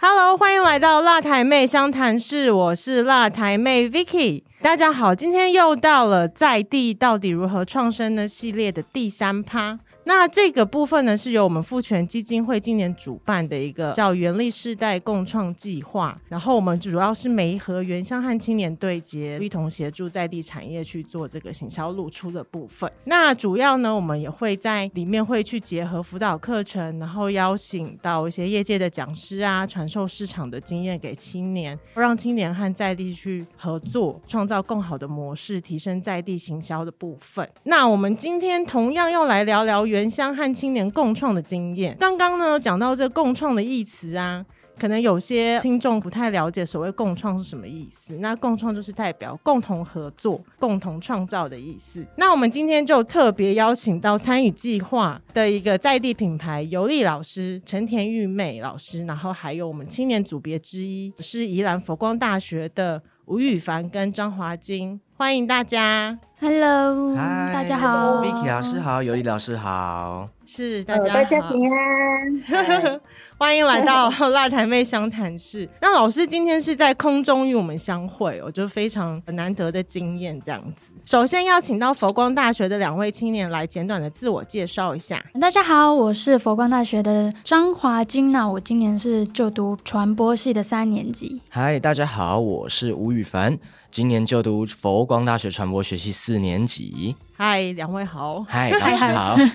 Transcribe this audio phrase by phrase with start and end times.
[0.00, 4.44] Hello，欢迎来到辣台妹相谈室，我是辣台妹 Vicky。
[4.62, 9.80] 大家好，今天又到了在地到底如何创生呢系列的第三趴。
[10.08, 22.90] 那这个部分呢，是由我们父权基金会今年主办的一个叫“原力世代共创计划”，然后我们主要是媒和原乡和青年对接，一同协助在地产业去做这个行销露出的部分。
[23.04, 37.46] 那主要呢，我们也会在里面会去结合辅导课程，然后邀请到一些业界的讲师啊，传授市场的经验给青年，让青年和在地去合作，创造更好的模式，提升在地行销的部分。
[37.64, 39.97] 那我们今天同样要来聊聊原。
[39.98, 41.96] 原乡和青年共创的经验。
[41.98, 44.44] 刚刚呢讲到这共创的意词啊，
[44.78, 48.16] 可能有些听众不太了解所谓共创是什么意思。
[48.18, 52.06] 那共创就是代表共同合作、共同创造的意思。
[52.16, 66.16] 那我们今天就特别邀请到参与计划的一个在地品牌尤丽老师、陈田玉美老师，然后还有我们青年组别之一是宜兰佛光大学的吴宇凡跟张华金，欢迎大家。
[66.40, 67.12] Hello，
[67.52, 73.00] 大家好，Vicky 老师好，尤里老师好，是大家大家平安，
[73.36, 75.68] 欢迎来到辣台妹相谈室。
[75.82, 80.92] 那老师今天是在空中与我们相会，我觉得非常难得的经验这样子。
[81.04, 85.20] 首先要请到佛光大学的两位青年来简短的自我介绍一下。
[85.40, 91.42] 大家好，我是佛光大学的张华金娜，我今年是就读传播系的三年级。
[91.48, 93.58] 嗨，大家好，我是吴宇凡。
[93.90, 97.16] 今年就读佛光大学传播学系四年级。
[97.36, 98.44] 嗨，两位好。
[98.48, 99.36] 嗨， 老师好。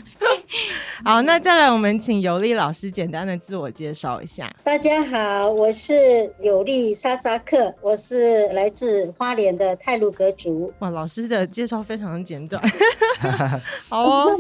[1.04, 4.54] 好，那再来，我们请尤丽老师简单的自我介绍一下。
[4.64, 10.72] 大家好，我是尤丽沙沙克，我是来自花莲的泰鲁格族。
[10.80, 12.62] 哇，老师的介绍非常的简短。
[13.90, 14.36] 好哦，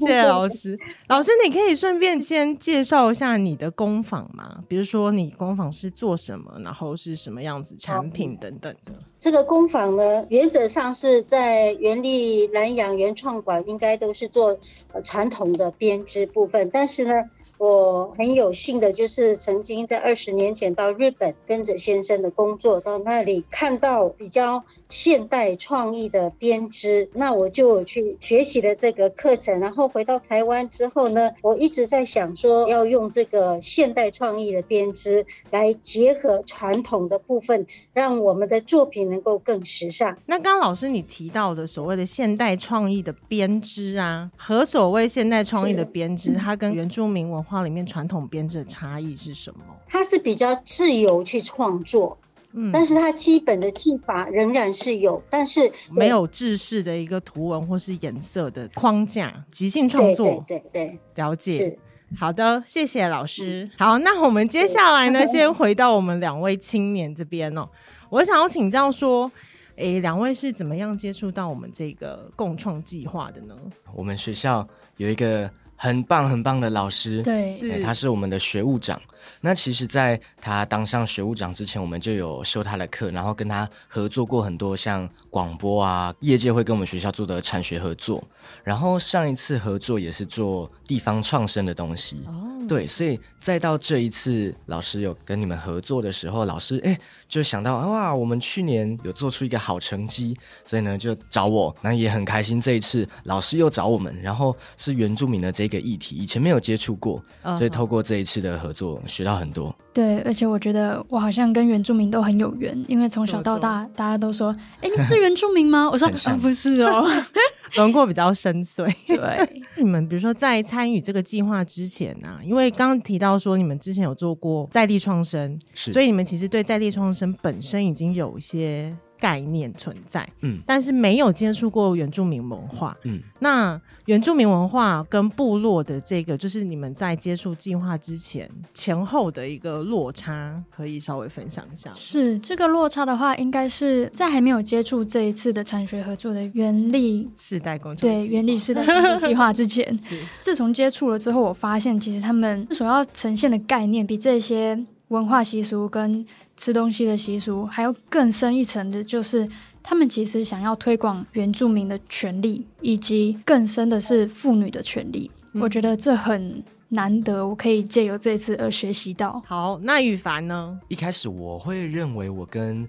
[0.00, 0.78] 谢谢老师。
[1.08, 4.58] 老师，你可以顺便先介绍一下你的工坊吗？
[4.66, 8.92] 比如说你工坊是做什么，然后是什么样子产品等等的。
[9.20, 14.58] 这个工坊呢，原则上是在原力南洋原创馆，应该都是做
[14.92, 17.12] 呃传统的编编织部分，但是呢。
[17.62, 29.60] 我很有幸的，就是曾经在二十年前到日本跟着先生的工作，到那里看到比较现代创意的编织，那我就去学习了这个课程。
[29.60, 40.18] 然后回到台湾之后呢，我一直在想说要用这个现代创意的编织来结合传统的部分，让我们的作品能够更时尚。
[40.26, 47.51] 那刚刚老师你提到的所谓的现代创意的编织啊，和所谓现代创意的编织，它跟原住民文化。
[47.52, 49.62] 画里面传统编制的差异是什么？
[49.86, 52.16] 它是比较自由去创作，
[52.52, 61.78] 嗯，但是它基本的技法仍然是有，但是没有制式的一个图文或是颜色的框架，即兴创作，对对，了解。
[62.16, 63.70] 好的，谢谢老师。
[63.76, 67.68] 好，那我们接下来呢，先回到我们两位青年这边哦。
[68.08, 69.30] 我想要请教说，
[69.76, 73.54] 诶，两位是怎么样接触到我们这个共创计划的呢？
[73.94, 75.50] 我们学校有一个。
[75.82, 79.02] 很棒很棒的老师，对，他是我们的学务长。
[79.40, 88.22] 那其实，在他当上学务长之前，我们就有修他的课，然后跟他合作过很多像广播啊，业界会跟我们学校做的产学合作。
[88.62, 92.24] 然后上一次合作也是做地方创生的东西，
[92.68, 96.96] 对，所以再到这一次老师有跟你们合作的时候，老师哎
[97.28, 102.60] 就想到哇，我们去年有做出一个好成绩，所以呢就找我，那也很开心。
[102.60, 109.02] 这一次老师又找我们，然后是原住民的这个议题，以前没有接触过，所以透过这一次的合作。
[109.06, 116.08] 学到很多，对，而且我觉得我好像跟原住民都很有缘，因为从小到大，大家都说：“哎，你是原住民吗？” 我说
[116.40, 117.06] ：“不是哦，
[117.76, 128.96] 轮廓比较深邃。”对， 你们比如说在参与这个计划之前呢，因为刚刚提到说你们之前有做过在地创生，所以你们其实对在地创生本身已经有一些。
[129.22, 141.92] 概念存在，嗯，但是没有接触过原住民文化，嗯，那原住民文化跟部落的这个，就是你们在接触计划之前前后的一个落差，可以稍微分享一下。
[141.94, 150.18] 是这个落差的话，应该是在还没有接触这一次的产学合作的原力世代工程对原力世代工程计划之前， 是。
[150.40, 154.84] 自从接触了之后，我发现其实他们所要呈现的概念比这些。
[155.08, 156.24] 文化习俗跟
[156.56, 159.48] 吃东西的习俗，还有更深一层的，就是
[159.82, 165.30] 他们其实想要推广原住民的权利，以及更深的是妇女的权利。
[165.54, 169.42] 我觉得这很难得，我可以借由这次而学习到。
[169.46, 170.78] 好，那羽凡呢？
[170.88, 172.88] 一开始我会认为我跟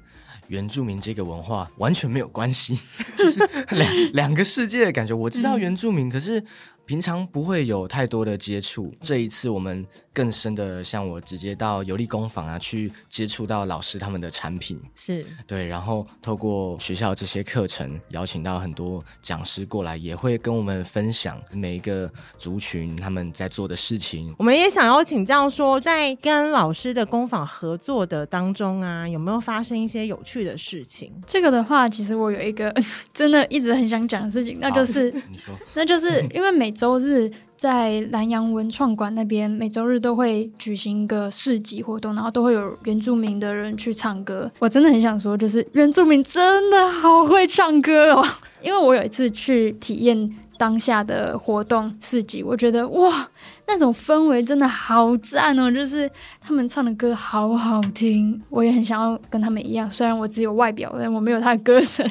[0.50, 2.78] 原住民这个文化完全没有关系，
[3.18, 5.14] 就是两两个世界的感觉。
[5.16, 6.44] 我知道原住民，可是。
[6.86, 24.36] 平常不会有太多的接触，这一次我们更深的，像我直接到游历工坊啊，去接触到老师他们的产品，是对，然后透过学校这些课程，邀请到很多讲师过来，也会跟我们分享每一个族群他们在做的事情。
[24.38, 31.14] 我们也想要请教说，在跟老师的工坊合作的当中啊，有没有发生一些有趣的事情？
[31.26, 32.74] 这个的话，其实我有一个
[33.14, 44.52] 真的一直很想讲的事情，那就是你说，那就是因为每周日在南洋文创馆那边，每周日都会举行一个市集活动，然后都会有原住民的人去唱歌。
[44.60, 48.26] 我真的很想说，就是原住民真的好会唱歌哦！
[48.62, 53.30] 因为我有一次去体验当下的活动市集，我觉得哇，
[53.68, 55.72] 那种氛围真的好赞哦！
[55.72, 56.10] 就是
[56.42, 59.90] 他们唱的歌好好听，我也很想要跟他们一样。
[59.92, 62.06] 虽然我只有外表，但我没有他的歌声。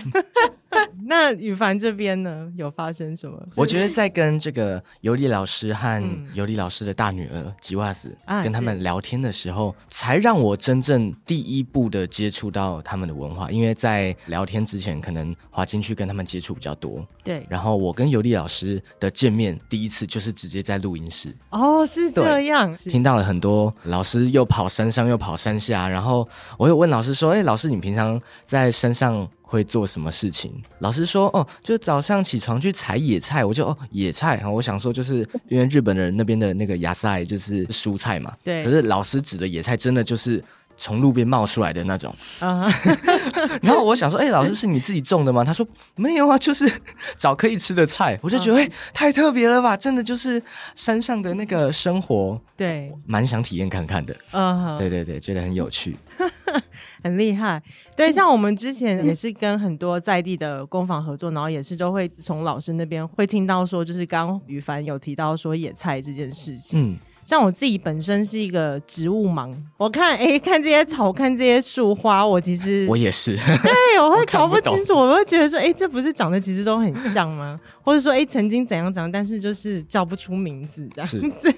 [1.12, 3.38] 那羽凡这边呢，有发生什么？
[3.54, 13.50] 我觉得在跟这个尤里老师和尤里老师的大女儿吉瓦斯跟他们聊天的时候，才让我真正第一步的接触到他们的文化。
[13.50, 17.06] 因为在聊天之前，可能华金去跟他们接触比较多。
[17.22, 21.30] 对，然后我跟尤里老师的见面第一次就是直接在录音室。
[21.50, 26.26] 哦，是这样，听到了很多老师又跑山上又跑山下，然后
[26.56, 30.50] 我有问老师说：“哎，老师，你平常在山上？”会做什么事情？
[30.78, 34.42] 老师说哦，就早上起床去采野菜，我就哦野菜。
[34.46, 35.18] 我想说，就是
[35.50, 38.34] 因为日本人那边的那个芽菜就是蔬菜嘛。
[38.42, 38.64] 对。
[38.64, 40.42] 可是老师指的野菜，真的就是
[40.76, 42.14] 从路边冒出来的那种。
[42.40, 42.68] 啊。
[43.62, 45.44] 然后我想说，哎，老师是你自己种的吗？
[45.44, 45.66] 他说
[45.96, 46.70] 没有啊，就是
[47.16, 48.18] 找可以吃的菜。
[48.22, 49.76] 我就觉得，哎，太特别了吧！
[49.76, 50.42] 真的就是
[50.74, 54.16] 山上的那个生活，对，蛮想体验看看的。
[54.32, 54.76] 嗯。
[54.78, 55.96] 对对对，觉得很有趣。
[57.02, 57.60] 很厉害，
[57.96, 66.92] 对，像我们之前也是跟很多在地的工坊合作，然后也是都会从老师那边会听到说，就是刚于凡有提到说野菜这件事情。
[66.92, 77.58] 嗯，像我自己本身是一个植物盲，我看哎看这些草，看这些树花，我其实 我也是，对，我会 搞不清楚，我会觉得说，哎，这不是长得其实都很像吗？
[77.84, 81.54] 或者说，哎，曾经怎样怎样，但是就是叫不出名字这样子。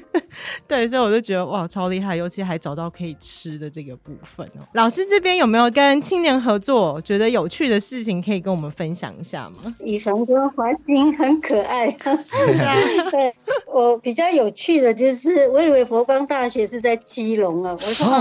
[0.66, 4.64] 对，所以我就觉得哇，超厉害，尤其还找到可以吃的这个部分哦。
[4.72, 9.75] 老师这边有没有跟青年合作，觉得有趣的事情可以跟我们分享一下吗？
[9.84, 11.90] 以凡跟华金很可爱，
[12.22, 12.75] 是啊。
[13.10, 13.34] 对
[13.72, 18.20] 我比较有趣的就是，我以为佛光大学是在基隆啊，我说啊，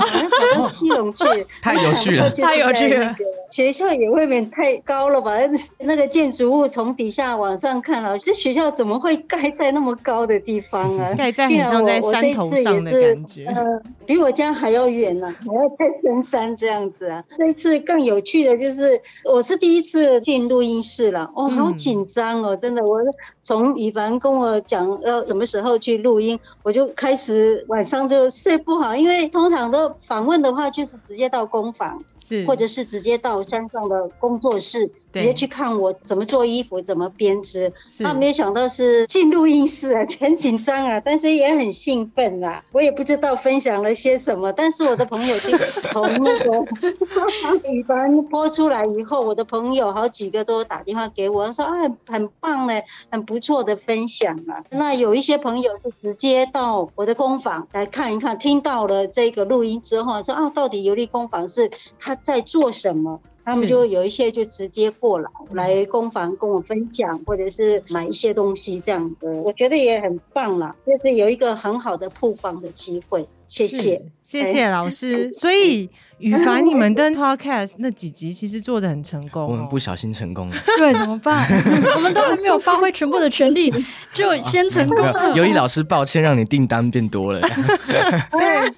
[0.53, 1.25] 跑到 基隆去，
[1.63, 3.15] 太有趣了， 太有趣了。
[3.49, 5.31] 学校也未免太高了吧？
[5.79, 11.11] 那个建筑物从底下往上看了，这学校怎么会盖在那么高的地方啊？
[11.17, 17.23] 盖在很像在山头上的感觉，呃，比我家还要远呢，还要在深山这样子啊。
[17.35, 22.99] 这一次更有趣的就是，我是第一次进录音室了，哦，好紧张哦，真的，我
[23.43, 27.22] 从以凡跟我讲要什么时候去录音，我就开始
[27.67, 33.43] 晚上就睡不好，因为通常都访问的话就是直接到工坊，是，或者是直接到。
[33.43, 37.71] 山上的工作室，直接去看我怎么做衣服，怎么编织。
[37.99, 42.63] 他没有想到是进录音室啊，很紧张啊，但是也很兴奋啊。
[42.71, 45.55] 我也不知道分享了些什么，但是我的朋友就
[45.91, 51.73] 从那个语班播出来以后，我的朋友好几个都打电话给我，说啊，
[52.07, 54.63] 很棒嘞，很不错的分享啊。
[54.71, 63.19] 那有一些朋友是直接到我的工坊来看一看，听到了这个录音之后，说啊，到底游历工坊是他在做什么？
[63.45, 73.27] 他们就有一些就直接过来来工坊跟我分享，或者是买一些东西这样的，我觉得也很棒了，就是有一个很好的曝光的机会。
[73.53, 75.31] 谢谢，谢谢老师。
[75.31, 80.55] 所以羽凡，你们的 podcast 那几集其实做的很成功，我们不小心成功了。
[80.77, 81.47] 对，怎么办？
[81.95, 83.71] 我们都还没有发挥全部的全力，
[84.11, 85.35] 就先成功了。
[85.35, 87.39] 尤一老师，抱歉让你订单变多了。
[87.41, 88.73] 对。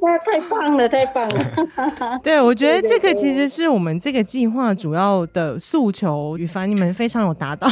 [0.00, 2.20] 那太棒了，太棒了！
[2.22, 6.38] 对，我觉得这个其实是我们这个计划主要的诉求。
[6.38, 7.68] 羽凡，你们非常有达到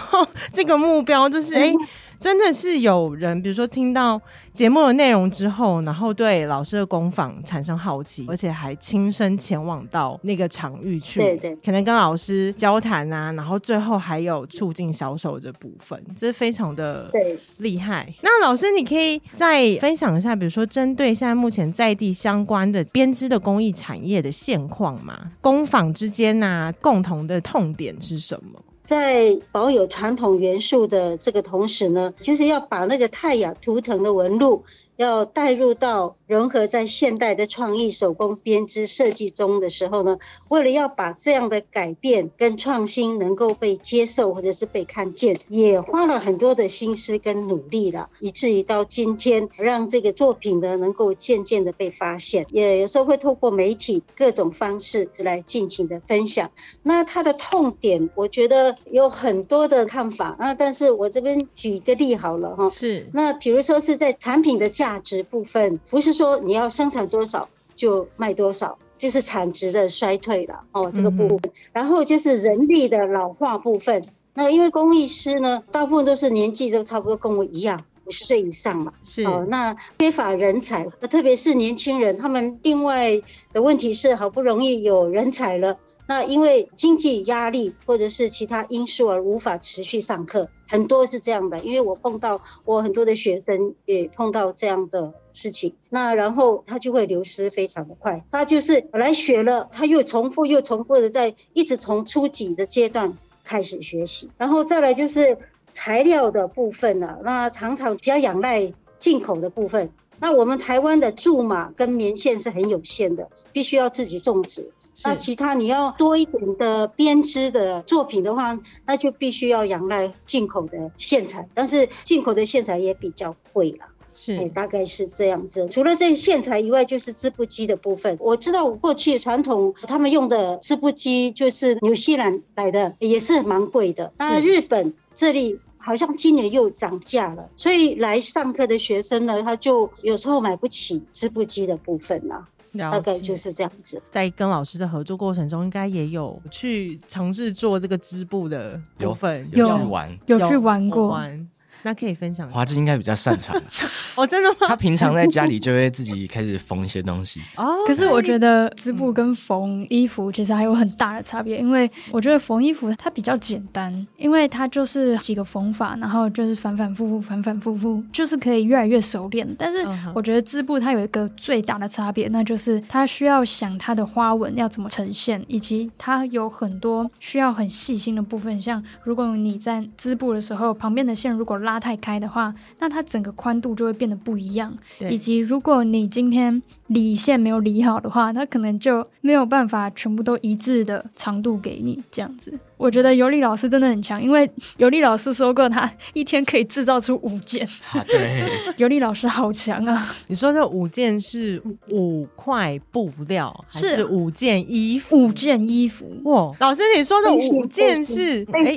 [0.52, 1.72] 这个目标，就是哎，
[2.20, 4.20] 真的是有人，比如说听到
[4.52, 17.10] 节目的内容之后，然后对老师的工坊产生好奇，而且还亲身前往到那个场域去，对对可能跟老师交谈啊，然后最后还有促进销售这部分，这非常的。
[17.58, 18.12] 厉害。
[18.20, 25.32] 那老师，你可以再分享一下，比如说针对现在目前在地相关的编织的工艺产业的现况吗？
[25.40, 28.60] 工坊之间呐、共同的痛点是什么？
[28.84, 34.64] 在保有传统元素的这个同时呢，就是要把那个太阳图腾的纹路
[34.96, 56.50] 要带入到融合在现代的创意手工编织设计中的时候呢，为了要把这样的改变跟创新能够被接受或者是被看见，也花了很多的心思跟努力了，以至于到今天让这个作品呢能够渐渐的被发现，也有时候会透过媒体各种方式来尽情的分享。
[56.82, 62.70] 那它的痛点，我觉得有很多的看法啊，但是我这边举一个例好了哈。
[62.70, 71.40] 是那比如说是在产品的价值部分，不是说你要生产多少就卖多少，就是产值的衰退了哦，这个部分。
[71.72, 77.80] 然后就是人力的老化部分，那因为工艺师呢，大部分都是年纪都差不多跟我一样。
[78.06, 83.18] 五十岁以上嘛，是哦，那缺乏人才，特别是年轻人，他们另外
[83.50, 91.58] 的问题是，好不容易有人才了，那因为经济压力或者是其他因素而无法持续上课，很多是这样的。
[91.60, 98.24] 因为我碰到我很多的学生也碰到这样的事情，那然后他就会流失非常的快。
[98.30, 105.38] 他就是本来学了，他又重复又重复的在一直从初级的阶段开始学习，然后再来就是
[105.72, 109.90] 材料的部分呢、那常常比较仰赖进口的部分。
[110.20, 114.70] 那我们台湾的苎麻跟棉线是很有限的，必须要自己种植。
[115.02, 123.88] 那其他你要多一点的编织的作品的话，那就必须要仰赖进口的线材，但是进口的线材也比较贵啦。
[124.28, 125.68] 哎，是大概是这样子。
[125.68, 128.16] 除了这个线材以外，就是织布机的部分。
[128.20, 134.12] 我知道过去传统他们用的织布机就是纽西兰来的，也是蛮贵的。
[134.18, 135.58] 那日本这里。
[135.76, 142.48] 好像今年又涨价了，所以来上课的学生呢，他就有时候买不起织布机的部分啦，
[142.78, 143.12] 大了解。
[143.12, 144.02] 概就是这样子。
[144.10, 151.48] 在跟老师的合作过程中，应该也有去尝试做这个织布的部分，有有去玩，有去玩过，玩。
[151.84, 153.54] 那可以分享一下华志应该比较擅长，
[154.16, 154.66] 哦，真的吗？
[154.68, 157.40] 他平常在家里就会自己开始缝一些东西。
[157.56, 169.46] 哦，可是我觉得织布跟缝衣服其实还有很大的差别，因为我觉得缝衣服它比较简单，因为它就是几个缝法，然后就是反反复复、反反复复，就是可以越来越熟练。
[169.58, 184.76] 但是我觉得织布它有一个最大的差别，那就是它需要想它的花纹要怎么呈现，以及它有很多需要很细心的部分，像如果你在织布的时候，旁边的线如果拉太开的话，那它整个宽度就会变得不一样。
[185.10, 192.58] 以及如果你今天理线没有理好的话，它可能就没有办法全部都一致的长度给你这样子。
[192.76, 197.66] 我觉得尤里老师真的很强，因为尤里老师说过，他一天可以制造出五件。
[197.92, 198.44] 啊，对，
[198.76, 200.14] 尤里老师好强啊！
[200.26, 205.24] 你说这五件是五块布料，还是是五件衣服？
[205.24, 208.76] 五件衣服，哇，老师你说的五件是哎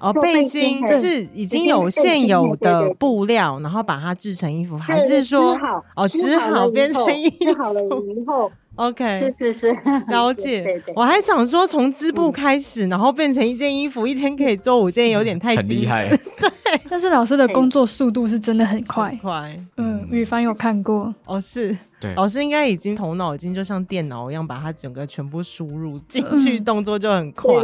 [0.00, 5.56] 哦，背背心就是已经有现有的布料，然后把它制成衣服，还是说
[5.94, 9.20] 哦织好变成后衣织好了以后， OK？
[9.20, 9.72] 是是是，
[10.08, 10.62] 了对解。
[10.62, 10.94] 对，对。
[10.96, 16.08] 我还想说从织布开始，然后变成一件衣服，一天可以做五件，有点太厉害
[16.40, 16.80] 人。
[16.90, 19.10] 但是老师的工作速度是真的很快。
[19.10, 19.18] 很。
[19.18, 19.60] 快。
[19.76, 21.76] 嗯，雨凡有看过，哦，是。
[21.98, 22.14] 对。
[22.14, 26.64] 老师应该已经头脑已经就像电脑一样，把它整个全部输入进去，嗯。
[26.64, 27.54] 动作就很快。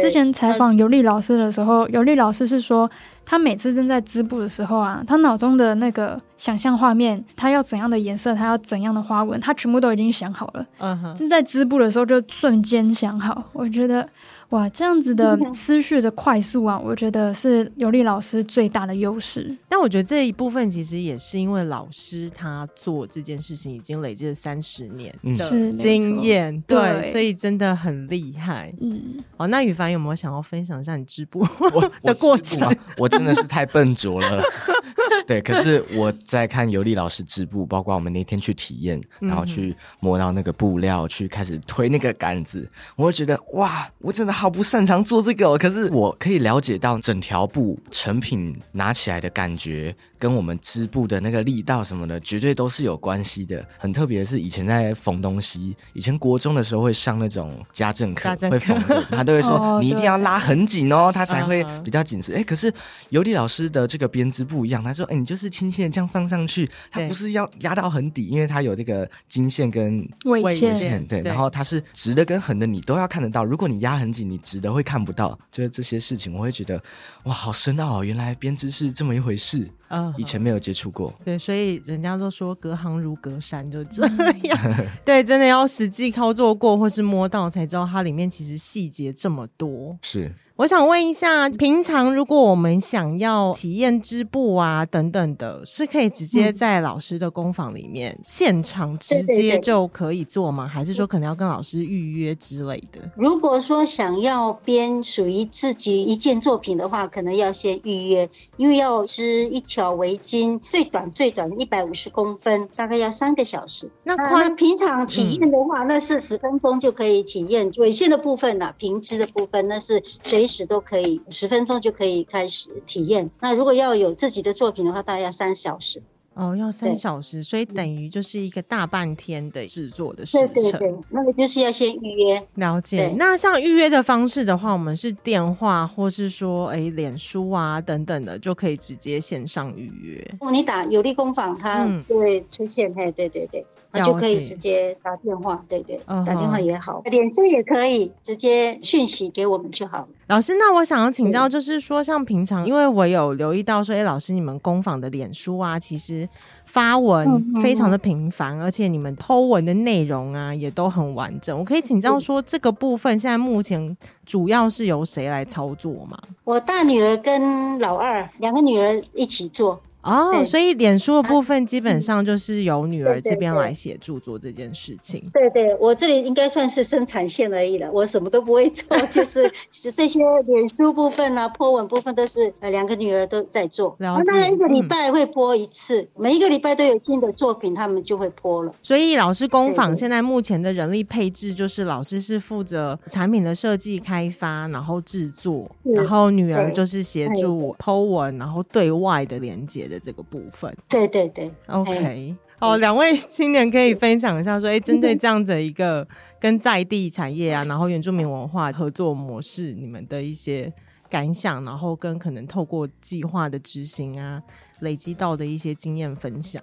[0.00, 2.90] 之前采访尤利老师的时候，尤利老师是说，
[3.26, 10.66] 他每次正在织布的时候啊，他脑中的那个想象画面，他要怎样的颜色，他要怎样的花纹，他全部都已经想好了。
[10.78, 14.08] 嗯哼，正在织布的时候就瞬间想好，我觉得
[14.50, 19.56] 哇，这样子的思绪的快速啊，我觉得是尤丽老师最大的优势。
[19.68, 28.72] 但我觉得这一部分其实也是因为老师他做这件事情已经累积了三十年嗯的经验，对，对所以真的很厉害。
[28.80, 31.40] 嗯，哦，那羽凡有没有想要分享一下你织布
[31.72, 32.72] 我 的过程？
[32.96, 34.42] 我真的是太笨拙了。
[35.26, 45.56] 对，可是我在看尤丽老师织布，包括我们那天去体验，然后去摸到那个布料，去开始推那个杆子，我会觉得哇，我真的好不擅长做这个哦。
[45.56, 53.64] 可是我可以了解到整条布成品拿起来的感觉，跟我们织布的那个力道什么的，绝对都是有关系的。
[53.78, 62.32] 很特别的是，以前在缝东西，以前国中的时候会上那种家政课， 政 会缝的，他都会说哦你一定要拉很紧哦，它才会嗯比较紧实。
[62.32, 62.72] 哎，可是
[63.10, 73.44] 尤里老师的这个编织不一样，他说，哎，你就是轻轻的这样放上去，它不是要压到很底，因为它有这个金线跟尾尾线线线，对，对然后它是直的跟横的，你都要看得到。
[73.44, 75.38] 如果你压很紧，你直的会看不到。
[75.50, 76.82] 就是这些事情，我会觉得
[77.24, 78.04] 哇，好深奥哦！
[78.04, 81.12] 原来编织是这么一回事，嗯以前没有接触过。
[81.24, 84.06] 对，所以人家都说隔行如隔山，就这
[84.44, 84.58] 样。
[85.04, 89.96] 对，真的要实际操作过或是摸到才知道它里面其实细节这么多。
[90.02, 100.64] 是，我想问一下，平常如果我们想要体验织布啊等等的，是可以直接在老师的工坊里面、现场直接就可以做吗？
[100.68, 103.00] 还是说可能要跟老师预约之类的？
[103.16, 113.88] 如果说想要编属于自己一件作品的话，可能要先预约，因为要织一条围巾，最短最短一百五十公分，大概要三个小时。
[113.88, 123.30] 啊那那宽平常体验的话，那是十分钟就可以体验尾线的部分啊、平织的部分那是随时都可以，十分钟就可以开始体验。
[123.40, 126.02] 那如果要有自己的作品的话，大概要三小时。
[126.34, 130.48] 哦，要三小时，所以等于就是一个大半天的制作的时程。
[130.48, 132.44] 对对对，那个就是要先预约。
[132.56, 133.14] 了解。
[133.16, 140.36] 那像预约的方式的话，我们是电话，或是说，哎，脸书啊等等的，就可以直接线上预约。
[140.40, 143.64] 哦，你打有利工坊，它嗯就会出现，嘿，对对对，
[144.02, 150.08] 就可以直接打电话，对对，嗯打电话也好，脸书也可以直接讯息给我们就好了。
[150.28, 156.26] 老师，那我想要请教，嗯就是说，像平常，因为我有留意到说，哎，老师，你们工坊的脸书啊，其实
[156.64, 161.56] 发文非常的频繁，而且你们 Po 文的内容啊，也都很完整。
[161.58, 166.18] 我可以请教说，这个部分现在目前主要是由谁来操作吗？
[166.44, 175.28] 我大女儿跟老二两个女儿一起做，哦，所以脸书的部分基本上就是由女儿这边来协助做这件事情。
[175.32, 183.96] 对对，我这里应该算是生产线而已了，我什么都不会做， 就是是这些脸书部分啊、po 文部分都是呃两个女儿都在做。
[183.98, 188.74] 了解那大概一个礼嗯拜会 po 一次，每一个礼拜都有新的作品，他们就会 po 了。
[188.82, 200.74] 所以老师工坊现在目前的人力配置就是老师是负责产品的设计、开发，然后制作，然后女儿就是协助 Po 文，然后对外的连接的这个部分。
[200.88, 206.06] 对对对，OK，哦，两位青年可以分享一下说，哎，针对这样的一个
[206.40, 210.72] 跟在地产业啊，然后原住民文化合作模式，你们的一些
[211.10, 214.42] 感想，然后跟可能透过计划的执行啊，
[214.80, 216.62] 累积到的一些经验分享。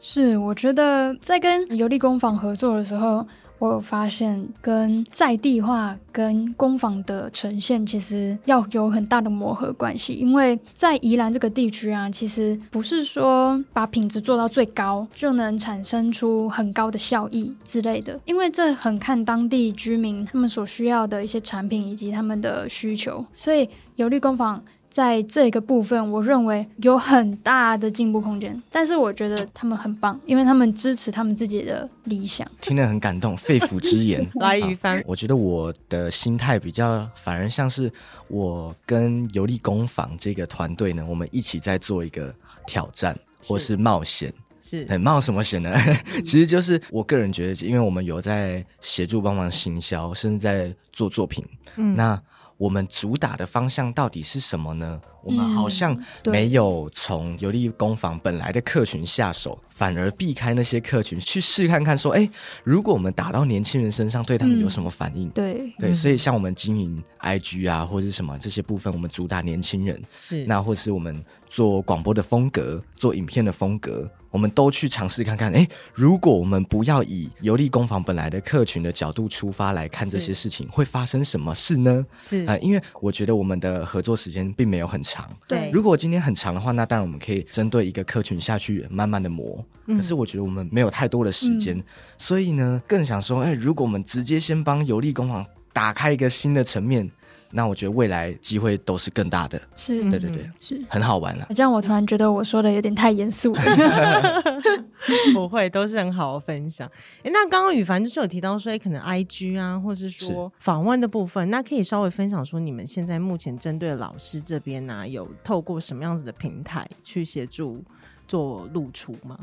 [0.00, 3.26] 是，我觉得在跟游历工坊合作的时候，
[3.58, 24.62] 我有发现跟在地化跟工坊的呈现其实要有很大的磨合关系，因为在宜兰这个地区啊，其实不是说把品质做到最高就能产生出很高的效益之类的，因为这很看当地居民他们所需要的一些产品以及他们的需求，所以有利工坊。
[24.98, 28.60] 在这个部分，我认为有很大的进步空间。
[28.68, 32.44] 但是我觉得他们很棒，因为他们支持他们自己的理想。
[32.60, 34.28] 听得很感动，肺腑之言。
[34.42, 37.88] 来，于帆，我觉得我的心态比较，反而像是
[38.26, 42.34] 我跟游历工坊这个团队呢，我们一起在做一个
[42.66, 44.34] 挑战或是冒险。
[44.60, 45.72] 是很冒什么险呢？
[46.24, 51.44] 其实就是我个人觉得，因为我们有在协助帮忙行销，甚至在做作品。
[51.76, 52.20] 嗯那
[52.58, 55.00] 我们主打的方向到底是什么呢？
[55.28, 62.26] 我们好像没有从游历工坊本来的客群下手，反而避开那些客群，去试看看说，哎，
[62.64, 65.28] 如果我们打到年轻人身上，对他们有什么反应？
[65.28, 75.52] 对，对，嗯所以像我们经营 IG 啊，或者是什么这些部分，我们主打年轻人，是那或是我们做广播的风格，做影片的风格，我们都去尝试看看。
[75.52, 82.06] 哎，如果我们不要以游历工坊本来的客群的角度出发来看这些事情，会发生什么事呢？
[82.18, 85.17] 是啊、因为我觉得我们的合作时间并没有很长。
[85.46, 85.70] 对。
[85.72, 89.64] 如果今天很长的话，那当然我们可以针对一个客群下去慢慢的磨。
[89.86, 89.96] 嗯。
[89.96, 91.82] 可是我觉得我们没有太多的时间，
[92.18, 97.10] 所以呢，更想说，哎，如果我们直接先帮游历工坊打开一个新的层面，
[97.50, 99.60] 那我觉得未来机会都是更大的。
[99.74, 100.80] 是，对对对，是。
[100.88, 101.46] 很好玩了。
[101.54, 103.62] 这样我突然觉得我说的有点太严肃了。
[105.32, 106.90] 不会，都是很好的分享。
[107.22, 117.82] 哎，那刚刚羽凡就是有提到说，可能 I G 啊，或是说访问的部分，那可以稍微分享说，你们现在目前针对老师这边呢，有透过什么样子的平台去协助
[118.26, 119.38] 做露出吗？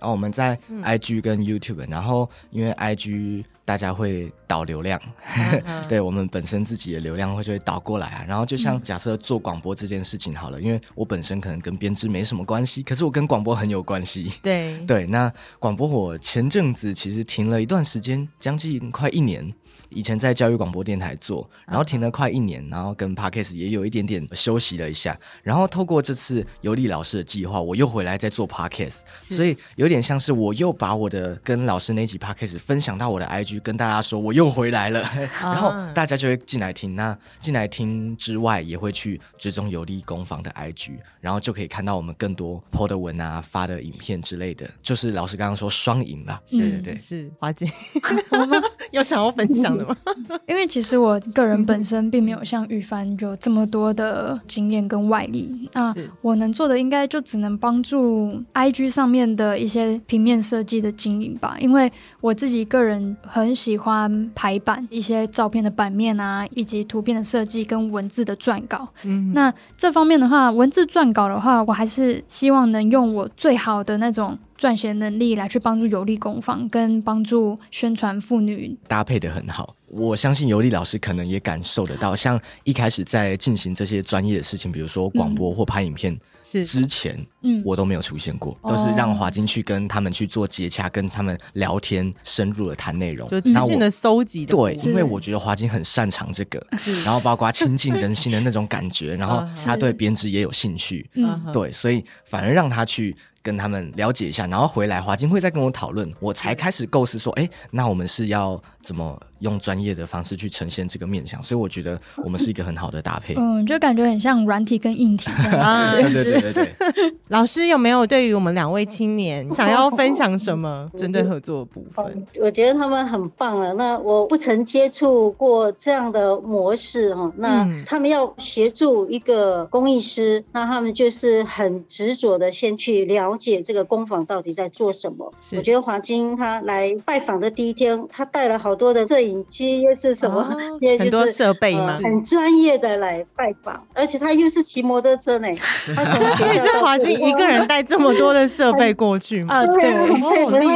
[0.00, 5.00] 哦，我们在 I G 跟 YouTube，然后因为 I G 大家会导流量，
[5.88, 8.24] 对我们本身自己的流量会就会导过来啊。
[8.26, 14.32] 然后就像假设做广播这件事情好了，因为我本身可能跟编织没什么关系，可是我跟广播很有关系。
[14.42, 19.52] 对对，那广播我前阵子其实停了一段时间，将近快一年。
[19.88, 35.02] 以前在教育广播电台做，然后停了快一年，然后跟 Parkes 也有一点点休息了一下，然后透过这次尤利老师的计划，我又回来再做 Parkes，所以有点像是我又把我的跟老师那集 Parkes 分享到我的 IG，跟大家说我又回来了，
[35.40, 36.88] 然后大家就会进来听。
[36.94, 44.68] 那进来听之外，也会去追踪尤利工坊的 IG，然后就可以看到我们更多 po 的文啊、发的影片之类的。
[44.82, 47.66] 就是老师刚刚说双赢了，对对对，是华姐，
[48.92, 49.96] 有想要分享的吗。
[50.46, 61.56] 因为其实我个人本身并没有像玉帆有这么多的经验跟外力，那我能做的应该就只能帮助 IG 上面的一些平面设计的经营吧。
[61.60, 68.88] 因为我自己个人很喜欢排版，一些照片的版面啊，以及图片的设计跟文字的撰稿。
[69.04, 74.38] 嗯，那这方面的话，文字撰稿的话，我还是希望能用我最好的那种。
[74.58, 79.76] 撰写能力来去帮助有利工坊，跟帮助宣传妇女搭配的很好。
[79.86, 94.44] 我相信尤利老师可能也感受得到，像一开始在进行这些专业的事情，比如说广播或拍影片是之前，嗯，我都没有出现过，都是让华金去跟他们去做接洽，跟他们聊天，深入的谈内容，就资讯的搜集。
[94.44, 96.62] 对，因为我觉得华金很擅长这个，
[97.04, 103.16] 然后包括亲近人心的那种感觉，然后 他对编织也有兴趣，嗯，对，所以反而让他去。
[103.48, 109.18] 跟他们了解一下，然后回来华金会再跟我讨论，我才开始构思说，哎，那我们是要怎么？
[109.40, 113.34] 用专业的方式去呈现这个面相，所以我觉得我们是一个很好的搭配。
[113.36, 115.30] 嗯，就感觉很像软体跟硬体。
[115.92, 117.14] 对对对对对。
[117.28, 122.26] 老师有没有对于我们两位青年 想要分享什么针对合作的部分？
[122.40, 123.72] 我觉得他们很棒了。
[123.74, 127.30] 那我不曾接触过这样的模式哈。
[127.36, 135.32] 那他们要协助一个工艺师，那他们就是很执着的先去了解这个工坊到底在做什么。
[135.56, 139.27] 我觉得华金他来拜访的第一天，他带了好多的摄影。
[139.28, 140.42] 影机又是什么？
[140.98, 141.98] 很多设备吗？
[142.02, 145.48] 很专业的来拜访，而且他又是骑摩托车呢。
[145.94, 146.04] 他
[146.36, 149.54] 所以是华金一个人带这么多的设备过去吗？
[149.54, 149.90] 啊对，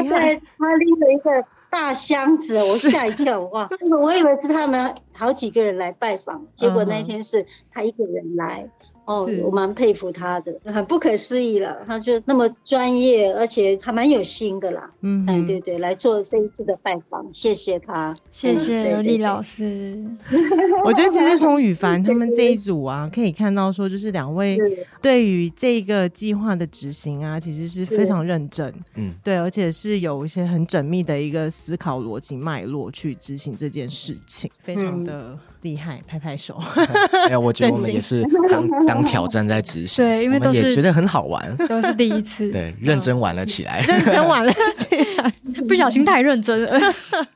[0.04, 3.68] 他在他拎着一个大箱子，我吓一跳哇！
[4.00, 8.68] 我以为是他们好几个人来拜访，结果那天是他一个人来。
[9.04, 11.78] 哦，我蛮佩服他的，很不可思议了。
[11.86, 14.88] 他就那么专业，而且还蛮有心的啦。
[15.00, 19.98] 嗯，哎，对对，来做这一次的拜访，谢谢他，谢谢刘丽老师。
[20.84, 24.56] 我觉得其实从羽凡他们这一组啊，可以看到说，就是两位
[25.00, 28.72] 对于这个计划的执行啊，其实是非常认真。
[28.94, 35.36] 嗯，对，而且是有一些很缜密的一个思考逻辑脉络去执行这件事情，非常的。
[35.62, 36.58] 厉害，拍拍手。
[37.26, 45.32] 哎呀，我觉得我们也是当当挑战在执行， 对，因为都是也觉得很好玩， 都是第一次，对，认真玩了起来，认真玩了起来，
[45.68, 46.78] 不小心太认真了。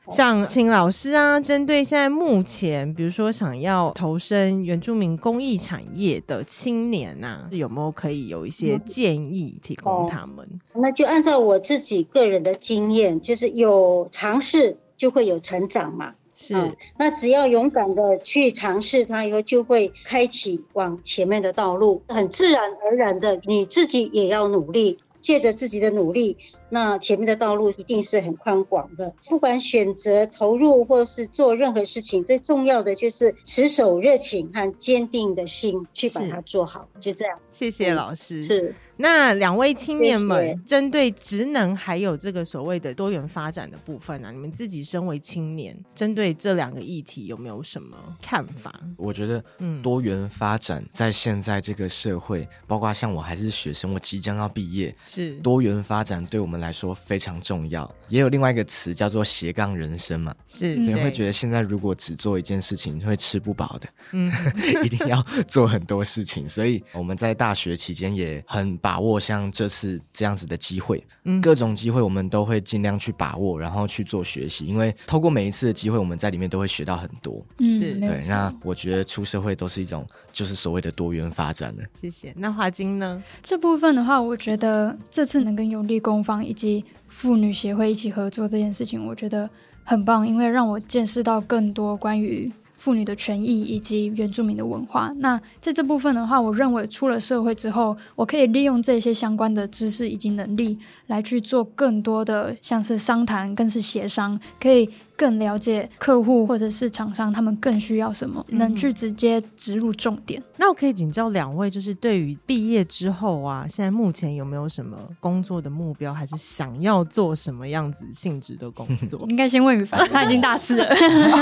[0.09, 10.47] 像请老师啊，针对现在目前，比如说想要投身原住民公益产业的青年呐，有没有可以有一些建议提供他们？
[10.75, 16.13] 那就按照我自己个人的经验，就是有尝试就会有成长嘛。
[16.39, 16.53] 是，
[16.99, 26.37] 那只要勇敢的去尝试它，以后就会开启往前面的道路，很自然而然的，你自己也要努力，借着自己的努力，
[26.69, 29.13] 那前面的道路一定是很宽广的。
[29.27, 37.37] 不管选择投入或是做任何事情，最重要的就是持守热情和坚定的心去把它做好，就这样。
[37.49, 38.43] 谢谢老师。
[38.43, 38.75] 是。
[38.99, 48.73] 那两位青年们，针对职能还有这个所谓的多元发展的部分呢，你们自己身为青年，针对这两个议题有没有什么看法？
[48.97, 57.89] 我觉得，嗯，多元发展在现在这个社会，包括像我还是学生，我即将要毕业，是多元发展对我们们来说非常重要。
[58.09, 64.31] 也有另外一个词叫做斜杠人生嘛，是对，会觉得现在如果只做一件事情会吃不饱的，嗯，
[64.83, 66.47] 一定要做很多事情。
[66.49, 74.65] 所以我们在大学期间也很把握像这次这样子的机会，嗯各种机会我们都会尽量去把握，然后去做学习。
[74.65, 77.45] 因为透过每一次的机会，我们在里面都会学到很多。
[77.59, 81.83] 嗯是，对，那我觉得出社会都是一种就是所谓的多元发展了。
[81.99, 82.33] 谢谢。
[82.37, 83.21] 那华金呢？
[83.43, 89.49] 这部分的话，我觉得这次能跟有利工坊以及妇女协会一起合作这件事情，我觉得
[89.83, 95.11] 很棒，因为让我见识到更多关于妇女的权益以及原住民的文化。
[95.17, 110.41] 那在这部分的话，我认为出了社会之后，我可以利用这些相关的知识以及能力来去做更多的像是商谈，更是协商，可以更了解客户或者是厂商他们更需要什么，能去直接植入重点。
[110.57, 119.25] 那我可以请教两位，就是对于毕业之后啊，现在目前有没有什么工作的目标，还是想要做什么样子性质的工作？
[119.29, 120.87] 应该先问雨凡，他已经大四了。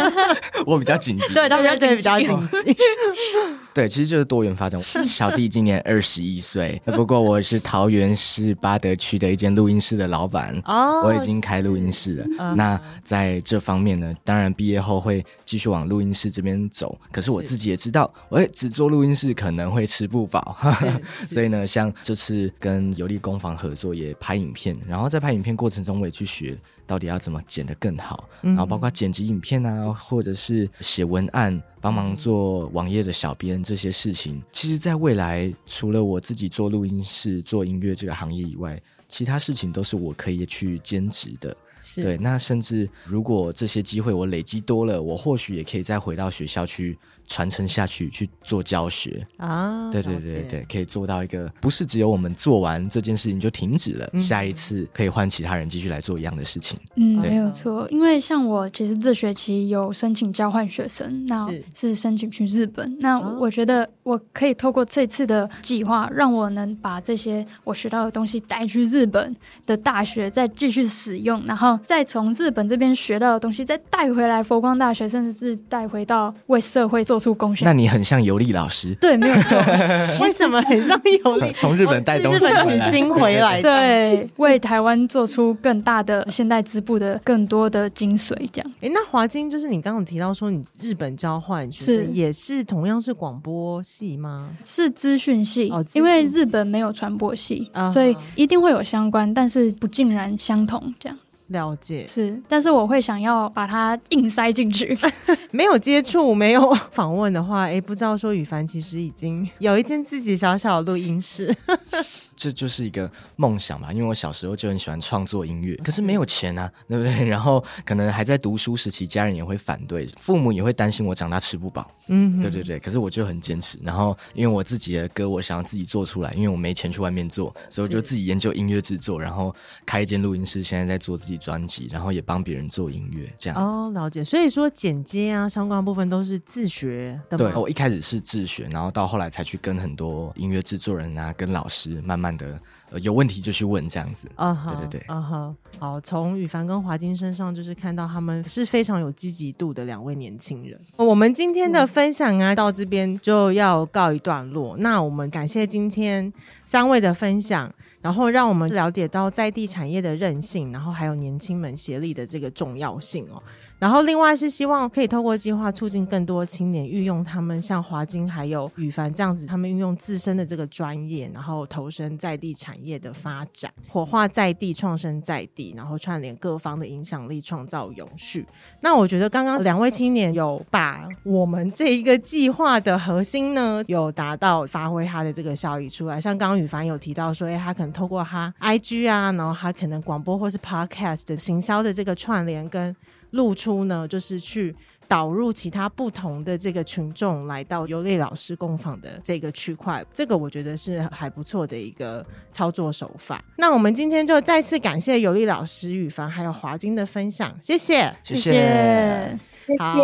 [0.66, 2.76] 我比较紧急，对他比较对比较紧急。
[3.74, 4.82] 对，其实就是多元发展。
[5.06, 10.58] 小弟今年二十一岁，不过我是桃园市八德区的一间录音室的老板。
[10.64, 12.26] 哦我已经开录音室了。
[12.40, 16.96] 嗯那在这方面呢，当然毕业后会继续往录音室这边走。
[17.12, 20.56] 可是我自己也知道，我只做录音室可能会吃不饱，
[21.26, 34.42] 所以呢，像这次跟有利工坊合作，也拍影片，然后在拍影片过程中，我也去学到底要怎么剪得更好，嗯然后包括剪辑影片啊，或者是写文案，帮忙做网页的小编这些事情。
[34.52, 41.56] 其实，在未来，除了我自己做录音室、做音乐这个行业以外，其他事情都是我可以去兼职的。
[41.88, 49.26] 是对，那甚至如果这些机会我累积多了，我或许也可以再回到学校去传承下去，去做教学。
[49.38, 56.80] 啊，对对对对，可以做到一个不是只有我们做完这件事情就停止了，嗯下一次可以换其他人继续来做一样的事情。
[56.96, 57.88] 嗯，没有错。
[57.92, 62.98] 因为像我其实这学期有申请交换学生，那是是申请去日本。
[63.00, 77.66] 那哦我觉得我可以透过这次的计划，让我能把这些我学到的东西带去日本的大学，再继续使用，然后再从日本这边学到的东西再带回来佛光大学，甚至是带回到为社会做出贡献。
[77.66, 79.58] 那你很像尤利老师，对，没有错。
[80.22, 81.52] 为什么很像尤力？
[81.54, 82.92] 从日本带东日本取西回来。
[82.92, 88.72] 经回来，对，为台湾做出更大的现代织布的更多的精髓，这样。
[88.82, 94.50] 哎，那华金就是你刚刚提到说你日本交换是也是同样是广播系吗？
[94.64, 100.94] 是资讯系，因为日本没有传播系，所以一定会有相关，但是不尽然相同。
[101.00, 104.98] 这样了解，是，但是我会想要把它硬塞进去。
[105.52, 111.56] 没有接触、没有访问的话，哎，不知道说羽凡其实已经有一间自己小小的录音室。
[112.36, 117.24] 这就是一个梦想吧，因为我小时候就很喜欢创作音乐，可是没有钱啊，对不对？
[117.26, 122.78] 然后可能还在读书时期，家人也会反对，父母也会担心我长大吃不饱，嗯，对对对。
[122.78, 129.56] 可是我就很坚持，然后因为我自己的歌，我想要自己做出来，因为我没钱去外面做，所以我就自己研究音乐制作，然后
[129.86, 133.64] 开一间录音室，现在在做自己专辑，然后也帮别人做音乐，这样子。
[133.64, 134.24] 哦，了解。
[134.24, 137.38] 所以说剪接啊，相关部分都是自学的？
[137.38, 142.60] 对，我一开始是自学，然后到后来才去跟很多音乐制作人啊，跟老师慢慢的、
[142.92, 144.28] 呃、有问题就去问这样子。
[144.36, 150.80] 啊哈，对对对啊哈，好，从羽凡跟华金身上就是看到他们是非常有积极度的两位年轻人。
[150.98, 154.76] 我们今天的分享啊，到这边就要告一段落。
[154.78, 156.32] 那我们感谢今天
[156.66, 157.74] 三位的分享，
[158.06, 163.42] 然后让我们了解到在地产业的韧性，然后还有年轻们协力的这个重要性哦。
[163.86, 178.44] 然后另外是希望可以透过计划促进更多青年运用他们像华金还有羽凡这样子，他们运用自身的这个专业，然后投身在地产业的发展，火化在地，创生在地，然后串联各方的影响力，创造永续。
[178.82, 186.20] 那我觉得刚刚两位青年有把我们这一个计划的核心呢，有达到发挥它的这个效益出来。
[186.20, 192.96] 像刚刚羽凡有提到说，哎，他可能透过他 IG 啊，然后他可能广播或是 Podcast 的行销的这个串联跟
[193.36, 194.76] 露出呢，就是去
[195.08, 203.44] 导入其他不同的这个群众来到尤利老师工坊的这个区块，这个我觉得是还不错的一个操作手法。
[203.58, 208.12] 那我们今天就再次感谢尤利老师、羽凡还有华金的分享，谢谢。
[208.24, 209.40] 谢谢谢
[209.78, 209.96] 好。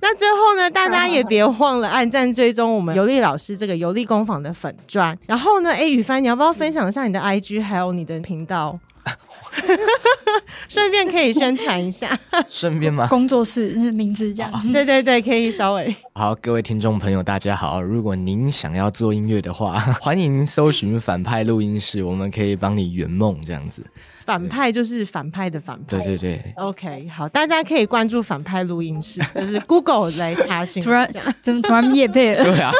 [0.00, 5.18] 那最后呢，大家也别忘了按赞追踪我们尤利老师这个尤利工坊的粉砖。
[5.26, 8.78] 然后呢，哎，羽凡，你要不要分享一下你的 IG 还有你的频道？
[10.68, 12.18] 顺便可以宣传一下。
[12.48, 13.06] 顺便吗？
[13.08, 14.72] 工作室名字这样。
[14.72, 15.94] 对对对，可以稍微。
[16.14, 17.80] 好，各位听众朋友，大家好。
[17.80, 23.84] 如果您想要做音乐的话， 欢迎搜寻反派录音室，我们可以帮你圆梦这样子。
[24.24, 25.98] 反派就是反派的反派。
[25.98, 26.54] 对对对。
[26.56, 31.08] OK，好，大家可以关注反派录音室， 就是 Google 来查询一突然。
[31.42, 32.44] 怎么突然夜配了？
[32.44, 32.72] 对啊，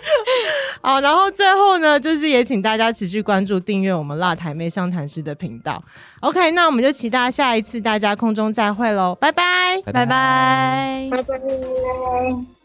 [0.80, 5.82] 好，然后最后呢，就是也请大家持续关注、订阅我们辣台妹商谈师的频道。
[6.20, 9.80] OK，那我们就期待下一次大家空中再会喽，拜拜。
[9.84, 11.08] 拜拜。
[11.10, 12.61] 拜拜。